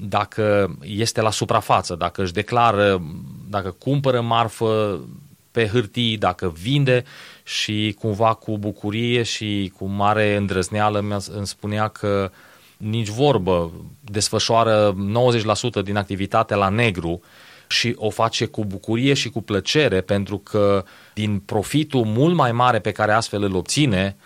dacă 0.00 0.76
este 0.82 1.20
la 1.20 1.30
suprafață, 1.30 1.94
dacă 1.94 2.22
își 2.22 2.32
declară, 2.32 3.02
dacă 3.50 3.70
cumpără 3.70 4.20
marfă 4.20 5.00
pe 5.50 5.66
hârtii, 5.66 6.16
dacă 6.16 6.52
vinde 6.60 7.04
și 7.42 7.96
cumva 7.98 8.34
cu 8.34 8.58
bucurie 8.58 9.22
și 9.22 9.72
cu 9.76 9.86
mare 9.86 10.36
îndrăzneală 10.36 11.22
îmi 11.34 11.46
spunea 11.46 11.88
că 11.88 12.30
nici 12.76 13.08
vorbă, 13.08 13.72
desfășoară 14.00 14.96
90% 15.80 15.82
din 15.84 15.96
activitate 15.96 16.54
la 16.54 16.68
negru 16.68 17.20
și 17.68 17.94
o 17.96 18.10
face 18.10 18.46
cu 18.46 18.64
bucurie 18.64 19.14
și 19.14 19.28
cu 19.28 19.42
plăcere 19.42 20.00
pentru 20.00 20.38
că 20.38 20.84
din 21.14 21.38
profitul 21.38 22.04
mult 22.04 22.34
mai 22.34 22.52
mare 22.52 22.78
pe 22.78 22.92
care 22.92 23.12
astfel 23.12 23.42
îl 23.42 23.54
obține, 23.54 24.16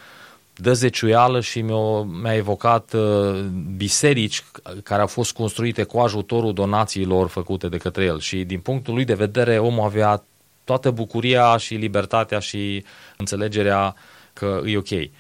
dă 0.63 0.73
zeciuială 0.73 1.41
și 1.41 1.61
mi-a, 1.61 2.03
mi-a 2.03 2.35
evocat 2.35 2.93
uh, 2.93 3.41
biserici 3.77 4.45
care 4.83 5.01
au 5.01 5.07
fost 5.07 5.33
construite 5.33 5.83
cu 5.83 5.99
ajutorul 5.99 6.53
donațiilor 6.53 7.29
făcute 7.29 7.69
de 7.69 7.77
către 7.77 8.05
el 8.05 8.21
și 8.21 8.45
din 8.45 8.61
punctul 8.61 8.95
lui 8.95 9.05
de 9.05 9.15
vedere 9.15 9.59
omul 9.59 9.85
avea 9.85 10.25
toată 10.65 10.91
bucuria 10.91 11.57
și 11.57 11.75
libertatea 11.75 12.39
și 12.39 12.85
înțelegerea 13.17 13.95
că 14.33 14.61
e 14.67 14.77
ok. 14.77 15.11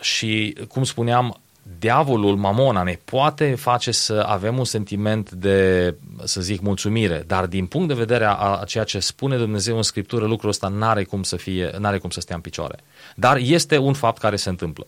Și, 0.00 0.56
cum 0.68 0.84
spuneam, 0.84 1.40
diavolul, 1.78 2.36
mamona, 2.36 2.82
ne 2.82 2.98
poate 3.04 3.54
face 3.54 3.90
să 3.90 4.24
avem 4.26 4.58
un 4.58 4.64
sentiment 4.64 5.30
de, 5.30 5.94
să 6.24 6.40
zic, 6.40 6.60
mulțumire, 6.60 7.24
dar 7.26 7.46
din 7.46 7.66
punct 7.66 7.88
de 7.88 7.94
vedere 7.94 8.24
a, 8.24 8.34
a 8.34 8.64
ceea 8.66 8.84
ce 8.84 8.98
spune 8.98 9.36
Dumnezeu 9.36 9.76
în 9.76 9.82
Scriptură, 9.82 10.26
lucrul 10.26 10.50
ăsta 10.50 10.68
n-are 10.68 11.04
cum 11.04 11.22
să 11.22 11.36
fie, 11.36 11.70
n-are 11.78 11.98
cum 11.98 12.10
să 12.10 12.20
stea 12.20 12.36
în 12.36 12.42
picioare. 12.42 12.78
Dar 13.14 13.36
este 13.36 13.78
un 13.78 13.92
fapt 13.92 14.18
care 14.18 14.36
se 14.36 14.48
întâmplă. 14.48 14.86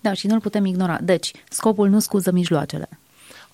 Da, 0.00 0.12
și 0.12 0.26
nu-l 0.26 0.40
putem 0.40 0.64
ignora. 0.64 0.98
Deci, 1.02 1.30
scopul 1.48 1.88
nu 1.88 1.98
scuză 2.00 2.30
mijloacele. 2.30 2.88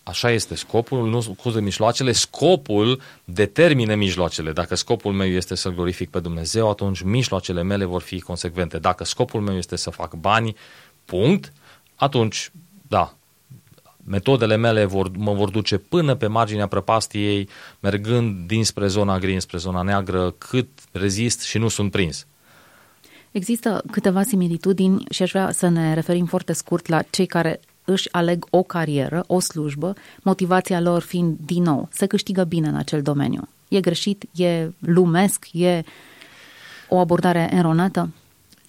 Așa 0.02 0.30
este, 0.30 0.54
scopul 0.54 1.08
nu 1.08 1.20
scuză 1.20 1.60
mijloacele, 1.60 2.12
scopul 2.12 3.00
determină 3.24 3.94
mijloacele. 3.94 4.52
Dacă 4.52 4.74
scopul 4.74 5.12
meu 5.12 5.26
este 5.26 5.54
să 5.54 5.68
glorific 5.68 6.10
pe 6.10 6.20
Dumnezeu, 6.20 6.70
atunci 6.70 7.02
mijloacele 7.02 7.62
mele 7.62 7.84
vor 7.84 8.02
fi 8.02 8.20
consecvente. 8.20 8.78
Dacă 8.78 9.04
scopul 9.04 9.40
meu 9.40 9.56
este 9.56 9.76
să 9.76 9.90
fac 9.90 10.14
bani, 10.14 10.56
punct, 11.04 11.52
atunci, 12.02 12.52
da, 12.88 13.14
metodele 14.04 14.56
mele 14.56 14.84
vor, 14.84 15.10
mă 15.16 15.32
vor 15.32 15.50
duce 15.50 15.78
până 15.78 16.14
pe 16.14 16.26
marginea 16.26 16.66
prăpastiei, 16.66 17.48
mergând 17.80 18.46
dinspre 18.46 18.86
zona 18.86 19.18
gri, 19.18 19.40
spre 19.40 19.58
zona 19.58 19.82
neagră, 19.82 20.30
cât 20.30 20.68
rezist 20.92 21.40
și 21.40 21.58
nu 21.58 21.68
sunt 21.68 21.90
prins. 21.90 22.26
Există 23.30 23.82
câteva 23.90 24.22
similitudini 24.22 25.04
și 25.10 25.22
aș 25.22 25.30
vrea 25.30 25.50
să 25.50 25.68
ne 25.68 25.94
referim 25.94 26.26
foarte 26.26 26.52
scurt 26.52 26.86
la 26.86 27.02
cei 27.02 27.26
care 27.26 27.60
își 27.84 28.12
aleg 28.12 28.46
o 28.50 28.62
carieră, 28.62 29.24
o 29.26 29.40
slujbă, 29.40 29.94
motivația 30.22 30.80
lor 30.80 31.02
fiind 31.02 31.38
din 31.44 31.62
nou 31.62 31.88
să 31.92 32.06
câștigă 32.06 32.44
bine 32.44 32.68
în 32.68 32.76
acel 32.76 33.02
domeniu. 33.02 33.48
E 33.68 33.80
greșit? 33.80 34.24
E 34.34 34.68
lumesc? 34.78 35.46
E 35.52 35.82
o 36.88 36.98
abordare 36.98 37.50
eronată? 37.52 38.08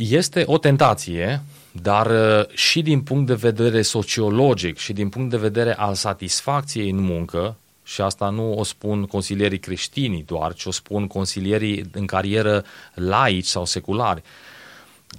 Este 0.09 0.43
o 0.45 0.57
tentație, 0.57 1.41
dar 1.71 2.05
uh, 2.05 2.47
și 2.47 2.81
din 2.81 3.01
punct 3.01 3.27
de 3.27 3.33
vedere 3.33 3.81
sociologic 3.81 4.77
și 4.77 4.93
din 4.93 5.09
punct 5.09 5.29
de 5.29 5.37
vedere 5.37 5.75
al 5.75 5.93
satisfacției 5.93 6.89
în 6.89 6.99
muncă, 6.99 7.55
și 7.83 8.01
asta 8.01 8.29
nu 8.29 8.53
o 8.53 8.63
spun 8.63 9.05
consilierii 9.05 9.59
creștini 9.59 10.23
doar, 10.27 10.53
ci 10.53 10.65
o 10.65 10.71
spun 10.71 11.07
consilierii 11.07 11.85
în 11.91 12.05
carieră 12.05 12.63
laici 12.93 13.45
sau 13.45 13.65
seculari, 13.65 14.21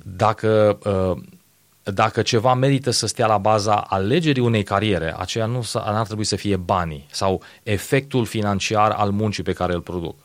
dacă, 0.02 0.78
uh, 0.84 1.22
dacă 1.94 2.22
ceva 2.22 2.54
merită 2.54 2.90
să 2.90 3.06
stea 3.06 3.26
la 3.26 3.38
baza 3.38 3.74
alegerii 3.74 4.42
unei 4.42 4.62
cariere, 4.62 5.14
aceea 5.18 5.46
nu 5.46 5.64
ar 5.74 6.06
trebui 6.06 6.24
să 6.24 6.36
fie 6.36 6.56
banii 6.56 7.06
sau 7.10 7.42
efectul 7.62 8.24
financiar 8.24 8.90
al 8.90 9.10
muncii 9.10 9.42
pe 9.42 9.52
care 9.52 9.72
îl 9.72 9.80
produc, 9.80 10.16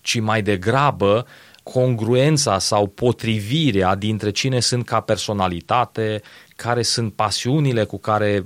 ci 0.00 0.20
mai 0.20 0.42
degrabă 0.42 1.26
congruența 1.62 2.58
sau 2.58 2.86
potrivirea 2.86 3.94
dintre 3.94 4.30
cine 4.30 4.60
sunt 4.60 4.84
ca 4.84 5.00
personalitate, 5.00 6.22
care 6.56 6.82
sunt 6.82 7.12
pasiunile 7.12 7.84
cu 7.84 7.98
care 7.98 8.44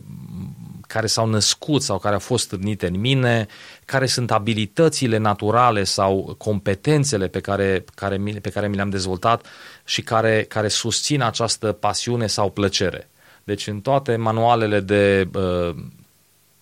care 0.87 1.07
s-au 1.07 1.27
născut 1.27 1.83
sau 1.83 1.99
care 1.99 2.15
au 2.15 2.21
fost 2.21 2.45
stârnite 2.45 2.87
în 2.87 3.01
mine, 3.01 3.47
care 3.85 4.07
sunt 4.07 4.31
abilitățile 4.31 5.17
naturale 5.17 5.85
sau 5.85 6.35
competențele 6.39 7.27
pe 7.29 7.41
care, 7.41 7.85
care, 7.95 8.17
pe 8.43 8.51
care 8.51 8.69
mi 8.69 8.75
le-am 8.75 8.91
dezvoltat 8.91 9.47
și 9.85 10.03
care, 10.03 10.43
care 10.43 10.69
susțin 10.69 11.23
această 11.23 11.73
pasiune 11.73 12.27
sau 12.27 12.51
plăcere. 12.51 13.09
Deci 13.45 13.67
în 13.67 13.81
toate 13.81 14.17
manualele 14.17 14.81
de, 14.81 15.31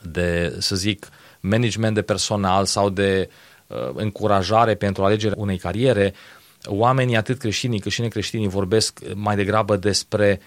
de 0.03 0.57
să 0.59 0.77
zic, 0.77 1.09
management 1.41 1.95
de 1.95 2.03
personal 2.03 2.65
sau 2.65 2.91
de 2.91 3.29
încurajare 3.95 4.75
pentru 4.75 5.05
alegerea 5.05 5.37
unei 5.39 5.59
cariere, 5.59 6.15
oamenii 6.67 7.17
atât 7.17 7.39
creștinii 7.39 7.79
cât 7.79 7.93
și 7.93 8.01
necreștinii 8.01 8.49
vorbesc 8.49 9.01
mai 9.15 9.37
degrabă 9.37 9.77
despre 9.77 10.41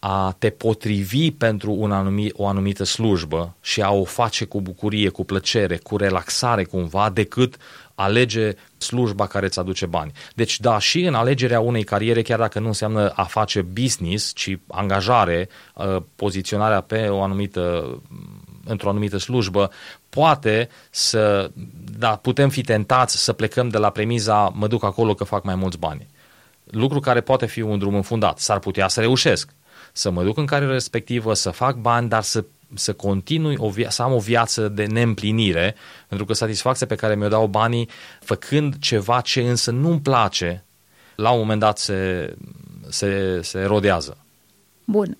a 0.00 0.34
te 0.38 0.50
potrivi 0.50 1.30
pentru 1.30 1.72
un 1.72 1.92
anumit, 1.92 2.32
o 2.36 2.46
anumită 2.46 2.84
slujbă 2.84 3.56
și 3.60 3.82
a 3.82 3.90
o 3.90 4.04
face 4.04 4.44
cu 4.44 4.60
bucurie, 4.60 5.08
cu 5.08 5.24
plăcere, 5.24 5.76
cu 5.76 5.96
relaxare 5.96 6.64
cumva, 6.64 7.10
decât 7.10 7.56
alege 7.94 8.52
slujba 8.76 9.26
care 9.26 9.46
îți 9.46 9.58
aduce 9.58 9.86
bani. 9.86 10.12
Deci 10.34 10.60
da, 10.60 10.78
și 10.78 11.00
în 11.00 11.14
alegerea 11.14 11.60
unei 11.60 11.84
cariere, 11.84 12.22
chiar 12.22 12.38
dacă 12.38 12.58
nu 12.58 12.66
înseamnă 12.66 13.08
a 13.08 13.24
face 13.24 13.62
business, 13.62 14.32
ci 14.34 14.58
angajare, 14.66 15.48
uh, 15.74 16.02
poziționarea 16.16 16.80
pe 16.80 17.08
o 17.08 17.22
anumită 17.22 17.94
într-o 18.70 18.88
anumită 18.88 19.18
slujbă, 19.18 19.70
poate 20.08 20.68
să, 20.90 21.50
da, 21.98 22.16
putem 22.16 22.48
fi 22.48 22.62
tentați 22.62 23.24
să 23.24 23.32
plecăm 23.32 23.68
de 23.68 23.78
la 23.78 23.90
premiza 23.90 24.48
mă 24.54 24.66
duc 24.66 24.84
acolo 24.84 25.14
că 25.14 25.24
fac 25.24 25.44
mai 25.44 25.54
mulți 25.54 25.78
bani. 25.78 26.06
Lucru 26.64 27.00
care 27.00 27.20
poate 27.20 27.46
fi 27.46 27.60
un 27.60 27.78
drum 27.78 27.94
înfundat. 27.94 28.38
S-ar 28.38 28.58
putea 28.58 28.88
să 28.88 29.00
reușesc, 29.00 29.50
să 29.92 30.10
mă 30.10 30.22
duc 30.22 30.36
în 30.36 30.46
care 30.46 30.66
respectivă, 30.66 31.34
să 31.34 31.50
fac 31.50 31.76
bani, 31.76 32.08
dar 32.08 32.22
să 32.22 32.44
să 32.74 32.92
continui 32.92 33.56
o 33.58 33.70
via- 33.70 33.88
să 33.88 34.02
am 34.02 34.12
o 34.12 34.18
viață 34.18 34.68
de 34.68 34.84
neîmplinire, 34.84 35.74
pentru 36.08 36.26
că 36.26 36.32
satisfacția 36.32 36.86
pe 36.86 36.94
care 36.94 37.16
mi-o 37.16 37.28
dau 37.28 37.46
banii 37.46 37.88
făcând 38.20 38.78
ceva 38.78 39.20
ce 39.20 39.40
însă 39.40 39.70
nu-mi 39.70 40.00
place, 40.00 40.64
la 41.14 41.30
un 41.30 41.38
moment 41.38 41.60
dat 41.60 41.78
se, 41.78 42.34
se, 42.88 43.40
se 43.42 43.62
rodează. 43.62 44.16
Bun. 44.84 45.18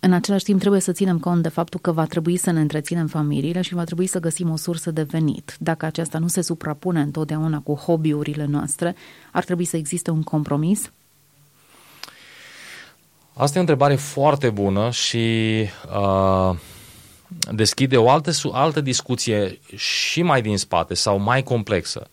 În 0.00 0.12
același 0.12 0.44
timp 0.44 0.60
trebuie 0.60 0.80
să 0.80 0.92
ținem 0.92 1.18
cont 1.18 1.42
de 1.42 1.48
faptul 1.48 1.80
că 1.80 1.92
va 1.92 2.04
trebui 2.04 2.36
să 2.36 2.50
ne 2.50 2.60
întreținem 2.60 3.06
familiile 3.06 3.60
și 3.60 3.74
va 3.74 3.84
trebui 3.84 4.06
să 4.06 4.18
găsim 4.18 4.50
o 4.50 4.56
sursă 4.56 4.90
de 4.90 5.02
venit. 5.02 5.56
Dacă 5.58 5.86
aceasta 5.86 6.18
nu 6.18 6.28
se 6.28 6.40
suprapune 6.40 7.00
întotdeauna 7.00 7.60
cu 7.60 7.74
hobby-urile 7.74 8.44
noastre, 8.44 8.96
ar 9.32 9.44
trebui 9.44 9.64
să 9.64 9.76
existe 9.76 10.10
un 10.10 10.22
compromis? 10.22 10.92
Asta 13.32 13.54
e 13.54 13.58
o 13.58 13.60
întrebare 13.60 13.94
foarte 13.94 14.50
bună 14.50 14.90
și 14.90 15.64
uh, 15.96 16.56
deschide 17.52 17.96
o 17.96 18.10
altă, 18.10 18.30
altă 18.52 18.80
discuție 18.80 19.58
și 19.76 20.22
mai 20.22 20.42
din 20.42 20.58
spate 20.58 20.94
sau 20.94 21.18
mai 21.18 21.42
complexă. 21.42 22.10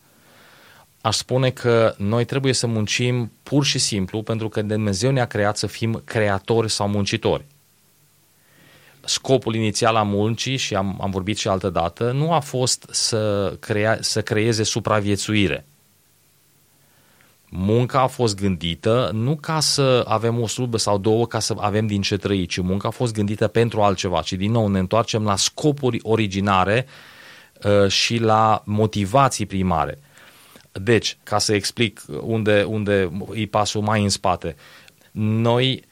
Aș 1.02 1.16
spune 1.16 1.50
că 1.50 1.96
noi 1.98 2.26
trebuie 2.26 2.54
să 2.54 2.68
muncim 2.68 3.32
pur 3.44 3.66
și 3.66 3.80
simplu 3.80 4.22
pentru 4.22 4.50
că 4.50 4.62
Dumnezeu 4.62 5.12
ne-a 5.12 5.26
creat 5.26 5.58
să 5.58 5.68
fim 5.68 6.02
creatori 6.06 6.72
sau 6.72 6.88
muncitori. 6.88 7.46
Scopul 9.06 9.56
inițial 9.56 9.96
al 9.96 10.06
muncii, 10.06 10.58
și 10.58 10.76
am, 10.76 10.98
am 11.02 11.10
vorbit 11.10 11.38
și 11.38 11.48
altă 11.48 11.70
dată, 11.70 12.12
nu 12.12 12.32
a 12.32 12.40
fost 12.40 12.86
să, 12.90 13.54
crea, 13.60 13.98
să 14.02 14.22
creeze 14.22 14.64
supraviețuire 14.64 15.66
munca 17.56 18.02
a 18.02 18.08
fost 18.08 18.36
gândită 18.36 19.10
nu 19.14 19.36
ca 19.36 19.60
să 19.60 20.06
avem 20.08 20.40
o 20.40 20.48
slujbă 20.48 20.78
sau 20.78 20.98
două 20.98 21.28
ca 21.28 21.40
să 21.40 21.56
avem 21.58 21.88
din 21.88 22.02
ce 22.02 22.18
trăi, 22.18 22.46
ci 22.46 22.60
munca 22.60 22.88
a 22.88 22.92
fost 22.92 23.14
gândită 23.14 23.48
pentru 23.48 23.82
altceva. 23.82 24.22
Și 24.22 24.36
din 24.36 24.52
nou 24.52 24.68
ne 24.68 24.80
întoarcem 24.80 25.24
la 25.24 25.36
scopuri 25.36 26.00
originare 26.04 26.86
uh, 27.64 27.88
și 27.88 28.18
la 28.18 28.62
motivații 28.66 29.46
primare. 29.46 29.98
Deci, 30.72 31.18
ca 31.24 31.38
să 31.38 31.54
explic 31.54 32.04
unde, 32.22 32.64
unde 32.64 33.12
e 33.34 33.46
pasul 33.46 33.82
mai 33.82 34.04
în 34.04 34.10
spate, 34.10 34.56
noi 35.12 35.84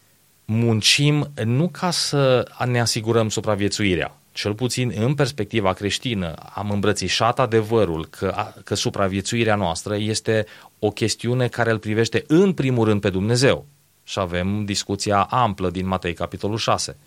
muncim 0.46 1.32
nu 1.46 1.68
ca 1.68 1.92
să 1.92 2.48
ne 2.66 2.80
asigurăm 2.80 3.30
supraviețuirea, 3.30 4.18
cel 4.32 4.54
puțin 4.54 4.94
în 4.96 5.14
perspectiva 5.14 5.74
creștină, 5.74 6.34
am 6.54 6.70
îmbrățișat 6.70 7.40
adevărul 7.40 8.06
că, 8.06 8.54
că 8.64 8.76
supraviețuirea 8.76 9.56
noastră 9.56 9.96
este 9.98 10.46
o 10.80 10.90
chestiune 10.90 11.48
care 11.48 11.72
îl 11.72 11.80
privește 11.80 12.24
în 12.28 12.54
primul 12.54 12.86
rând 12.86 13.02
pe 13.02 13.10
Dumnezeu. 13.10 13.66
Și 14.04 14.20
avem 14.20 14.66
discuția 14.66 15.22
amplă 15.22 15.70
din 15.70 15.88
Matei, 15.88 16.14
capitolul 16.14 16.58
6. 16.58 16.98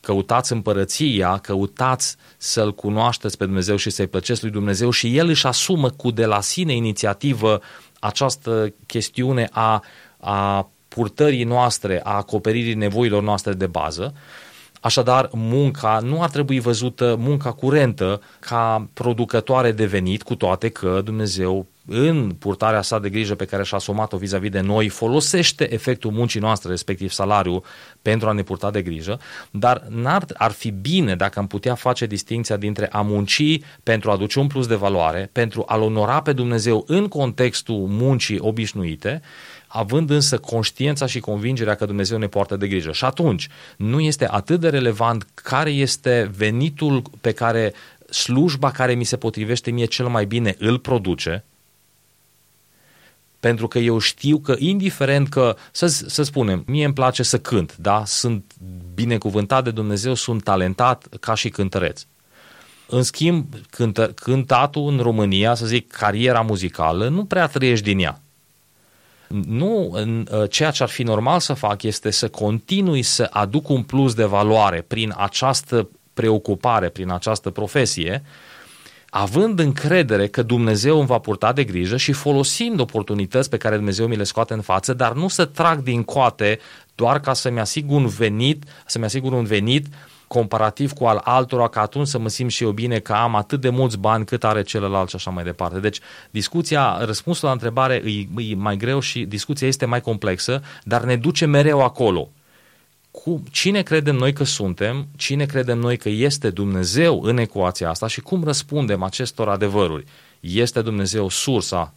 Căutați 0.00 0.52
împărăția, 0.52 1.38
căutați 1.38 2.16
să-L 2.36 2.74
cunoașteți 2.74 3.36
pe 3.36 3.44
Dumnezeu 3.44 3.76
și 3.76 3.90
să-i 3.90 4.06
plăceți 4.06 4.42
lui 4.42 4.52
Dumnezeu 4.52 4.90
și 4.90 5.16
El 5.16 5.28
își 5.28 5.46
asumă 5.46 5.90
cu 5.90 6.10
de 6.10 6.26
la 6.26 6.40
sine 6.40 6.72
inițiativă 6.72 7.60
această 8.00 8.74
chestiune 8.86 9.48
a, 9.52 9.82
a 10.20 10.70
purtării 10.88 11.44
noastre, 11.44 12.00
a 12.04 12.16
acoperirii 12.16 12.74
nevoilor 12.74 13.22
noastre 13.22 13.52
de 13.52 13.66
bază. 13.66 14.14
Așadar, 14.80 15.28
munca 15.32 15.98
nu 16.02 16.22
ar 16.22 16.30
trebui 16.30 16.60
văzută, 16.60 17.16
munca 17.18 17.52
curentă, 17.52 18.20
ca 18.40 18.88
producătoare 18.92 19.72
de 19.72 19.86
venit, 19.86 20.22
cu 20.22 20.34
toate 20.34 20.68
că 20.68 21.00
Dumnezeu, 21.04 21.66
în 21.88 22.30
purtarea 22.38 22.82
sa 22.82 22.98
de 22.98 23.08
grijă 23.08 23.34
pe 23.34 23.44
care 23.44 23.64
și-a 23.64 23.76
asumat-o 23.76 24.16
vis-a-vis 24.16 24.50
de 24.50 24.60
noi, 24.60 24.88
folosește 24.88 25.72
efectul 25.72 26.10
muncii 26.10 26.40
noastre, 26.40 26.70
respectiv 26.70 27.10
salariul, 27.10 27.64
pentru 28.02 28.28
a 28.28 28.32
ne 28.32 28.42
purta 28.42 28.70
de 28.70 28.82
grijă, 28.82 29.20
dar 29.50 29.84
n-ar, 29.88 30.24
ar 30.34 30.50
fi 30.50 30.70
bine 30.70 31.16
dacă 31.16 31.38
am 31.38 31.46
putea 31.46 31.74
face 31.74 32.06
distinția 32.06 32.56
dintre 32.56 32.88
a 32.92 33.00
munci 33.00 33.58
pentru 33.82 34.10
a 34.10 34.12
aduce 34.12 34.38
un 34.38 34.46
plus 34.46 34.66
de 34.66 34.74
valoare, 34.74 35.30
pentru 35.32 35.62
a-L 35.66 35.82
onora 35.82 36.22
pe 36.22 36.32
Dumnezeu 36.32 36.84
în 36.86 37.08
contextul 37.08 37.86
muncii 37.88 38.38
obișnuite, 38.38 39.22
având 39.66 40.10
însă 40.10 40.38
conștiința 40.38 41.06
și 41.06 41.20
convingerea 41.20 41.74
că 41.74 41.84
Dumnezeu 41.84 42.18
ne 42.18 42.26
poartă 42.26 42.56
de 42.56 42.68
grijă. 42.68 42.92
Și 42.92 43.04
atunci 43.04 43.48
nu 43.76 44.00
este 44.00 44.28
atât 44.30 44.60
de 44.60 44.68
relevant 44.68 45.26
care 45.34 45.70
este 45.70 46.30
venitul 46.36 47.02
pe 47.20 47.32
care 47.32 47.72
slujba 48.10 48.70
care 48.70 48.94
mi 48.94 49.04
se 49.04 49.16
potrivește 49.16 49.70
mie 49.70 49.84
cel 49.84 50.06
mai 50.06 50.24
bine 50.24 50.54
îl 50.58 50.78
produce, 50.78 51.44
pentru 53.40 53.68
că 53.68 53.78
eu 53.78 53.98
știu 53.98 54.38
că 54.38 54.54
indiferent 54.58 55.28
că, 55.28 55.56
să, 55.72 55.86
să 55.86 56.22
spunem, 56.22 56.62
mie 56.66 56.84
îmi 56.84 56.94
place 56.94 57.22
să 57.22 57.38
cânt, 57.38 57.76
da? 57.76 58.02
Sunt 58.06 58.52
binecuvântat 58.94 59.64
de 59.64 59.70
Dumnezeu, 59.70 60.14
sunt 60.14 60.42
talentat 60.42 61.06
ca 61.20 61.34
și 61.34 61.48
cântăreț. 61.48 62.02
În 62.86 63.02
schimb, 63.02 63.54
cântă, 63.70 64.12
cântatul 64.14 64.88
în 64.88 64.98
România, 64.98 65.54
să 65.54 65.66
zic, 65.66 65.92
cariera 65.92 66.40
muzicală, 66.40 67.08
nu 67.08 67.24
prea 67.24 67.46
trăiești 67.46 67.84
din 67.84 67.98
ea. 67.98 68.20
Nu, 69.28 69.90
uh, 69.92 70.50
ceea 70.50 70.70
ce 70.70 70.82
ar 70.82 70.88
fi 70.88 71.02
normal 71.02 71.40
să 71.40 71.52
fac 71.52 71.82
este 71.82 72.10
să 72.10 72.28
continui 72.28 73.02
să 73.02 73.28
aduc 73.30 73.68
un 73.68 73.82
plus 73.82 74.14
de 74.14 74.24
valoare 74.24 74.84
prin 74.86 75.14
această 75.16 75.88
preocupare, 76.14 76.88
prin 76.88 77.10
această 77.10 77.50
profesie, 77.50 78.22
având 79.10 79.58
încredere 79.58 80.26
că 80.26 80.42
Dumnezeu 80.42 80.98
îmi 80.98 81.06
va 81.06 81.18
purta 81.18 81.52
de 81.52 81.64
grijă 81.64 81.96
și 81.96 82.12
folosind 82.12 82.80
oportunități 82.80 83.50
pe 83.50 83.56
care 83.56 83.76
Dumnezeu 83.76 84.06
mi 84.06 84.16
le 84.16 84.24
scoate 84.24 84.54
în 84.54 84.60
față, 84.60 84.94
dar 84.94 85.12
nu 85.12 85.28
să 85.28 85.44
trag 85.44 85.82
din 85.82 86.02
coate 86.02 86.58
doar 86.94 87.20
ca 87.20 87.32
să-mi 87.32 87.60
asigur 87.60 87.96
un 87.96 88.06
venit, 88.06 88.64
să-mi 88.86 89.04
asigur 89.04 89.32
un 89.32 89.44
venit 89.44 89.86
comparativ 90.26 90.92
cu 90.92 91.04
al 91.04 91.20
altora, 91.24 91.68
ca 91.68 91.80
atunci 91.80 92.06
să 92.06 92.18
mă 92.18 92.28
simt 92.28 92.50
și 92.50 92.62
eu 92.62 92.70
bine 92.70 92.98
că 92.98 93.12
am 93.12 93.34
atât 93.34 93.60
de 93.60 93.68
mulți 93.68 93.98
bani 93.98 94.24
cât 94.24 94.44
are 94.44 94.62
celălalt 94.62 95.08
și 95.08 95.16
așa 95.16 95.30
mai 95.30 95.44
departe. 95.44 95.78
Deci 95.78 95.98
discuția, 96.30 97.04
răspunsul 97.04 97.46
la 97.46 97.52
întrebare 97.52 97.94
e, 97.94 98.42
e 98.42 98.54
mai 98.54 98.76
greu 98.76 99.00
și 99.00 99.24
discuția 99.24 99.66
este 99.66 99.84
mai 99.84 100.00
complexă, 100.00 100.62
dar 100.84 101.04
ne 101.04 101.16
duce 101.16 101.46
mereu 101.46 101.82
acolo. 101.82 102.28
Cu, 103.10 103.42
cine 103.50 103.82
credem 103.82 104.16
noi 104.16 104.32
că 104.32 104.44
suntem, 104.44 105.06
cine 105.16 105.46
credem 105.46 105.78
noi 105.78 105.96
că 105.96 106.08
este 106.08 106.50
Dumnezeu 106.50 107.22
în 107.22 107.38
ecuația 107.38 107.88
asta 107.90 108.06
și 108.06 108.20
cum 108.20 108.44
răspundem 108.44 109.02
acestor 109.02 109.48
adevăruri. 109.48 110.04
Este 110.40 110.82
Dumnezeu 110.82 111.28
sursa 111.28 111.94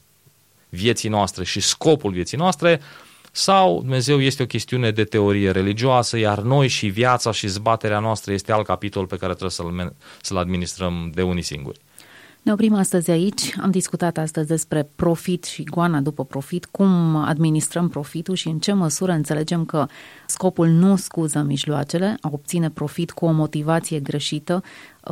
vieții 0.70 1.10
noastre 1.10 1.44
și 1.44 1.60
scopul 1.60 2.12
vieții 2.12 2.38
noastre, 2.38 2.82
sau 3.32 3.80
Dumnezeu 3.80 4.22
este 4.22 4.44
o 4.44 4.46
chestiune 4.46 4.92
de 4.92 5.04
teorie 5.04 5.52
religioasă, 5.52 6.18
iar 6.18 6.40
noi 6.40 6.68
și 6.68 6.88
viața 6.88 7.32
și 7.32 7.48
zbaterea 7.48 8.00
noastră 8.00 8.34
este 8.34 8.52
alt 8.52 8.66
capitol 8.66 9.06
pe 9.06 9.18
care 9.18 9.32
trebuie 9.32 9.52
să-l, 9.52 9.96
să-l 10.22 10.38
administrăm 10.38 11.12
de 11.14 11.22
unii 11.22 11.42
singuri. 11.42 11.80
Ne 12.42 12.52
oprim 12.52 12.74
astăzi 12.74 13.12
aici. 13.12 13.56
Am 13.62 13.72
discutat 13.72 14.18
astăzi 14.18 14.48
despre 14.48 14.90
profit 14.96 15.44
și 15.44 15.64
goana 15.64 16.00
după 16.00 16.26
profit, 16.26 16.66
cum 16.66 17.16
administrăm 17.16 17.88
profitul 17.88 18.36
și 18.36 18.48
în 18.48 18.60
ce 18.60 18.74
măsură 18.74 19.12
înțelegem 19.12 19.66
că 19.66 19.86
scopul 20.28 20.68
nu 20.68 20.96
scuză 20.96 21.42
mijloacele, 21.42 22.18
a 22.22 22.30
obține 22.32 22.70
profit 22.70 23.12
cu 23.12 23.26
o 23.26 23.32
motivație 23.32 24.00
greșită, 24.00 24.64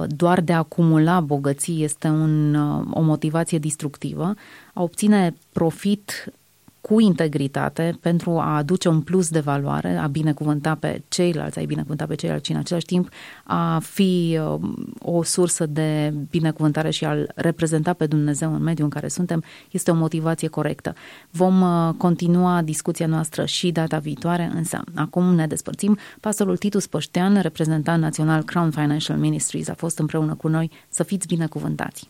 doar 0.08 0.42
de 0.42 0.54
a 0.54 0.58
acumula 0.58 1.20
bogății 1.20 1.84
este 1.84 2.08
un, 2.08 2.56
o 2.94 3.02
motivație 3.02 3.58
distructivă, 3.58 4.34
a 4.74 4.82
obține 4.82 5.36
profit 5.52 6.34
cu 6.82 7.00
integritate 7.00 7.98
pentru 8.02 8.40
a 8.40 8.56
aduce 8.56 8.88
un 8.88 9.02
plus 9.02 9.30
de 9.30 9.40
valoare, 9.40 9.96
a 9.96 10.08
binecuvânta 10.08 10.76
pe 10.76 11.02
ceilalți, 11.08 11.60
a 11.60 11.64
binecuvânta 11.64 12.06
pe 12.06 12.16
ceilalți 12.16 12.46
și 12.46 12.52
în 12.52 12.58
același 12.58 12.86
timp 12.86 13.10
a 13.44 13.80
fi 13.80 14.40
uh, 14.42 14.60
o 15.00 15.24
sursă 15.24 15.66
de 15.66 16.14
binecuvântare 16.30 16.90
și 16.90 17.06
a-L 17.06 17.32
reprezenta 17.36 17.94
pe 17.94 18.06
Dumnezeu 18.06 18.54
în 18.54 18.64
mediul 18.64 18.86
în 18.86 18.92
care 18.92 19.08
suntem, 19.08 19.44
este 19.72 19.92
o 19.92 19.96
motivație 19.96 20.48
corectă. 20.48 20.94
Vom 21.30 21.62
uh, 21.62 21.94
continua 21.98 22.62
discuția 22.62 23.08
noastră 23.08 23.46
și 23.46 23.72
data 23.72 23.98
viitoare, 23.98 24.52
însă 24.56 24.84
acum 24.96 25.36
ne 25.36 25.48
despărțim. 25.48 25.98
Pastorul 26.20 26.58
Titus 26.58 26.88
Păștean, 26.88 27.42
reprezentant 27.42 28.02
național 28.02 28.44
Crown 28.44 28.72
Financial 28.72 29.18
Ministries, 29.18 29.68
a 29.68 29.74
fost 29.74 30.00
împreună 30.00 30.36
cu 30.36 30.48
noi. 30.48 30.72
Să 30.90 31.04
fiți 31.04 31.28
binecuvântați! 31.28 32.10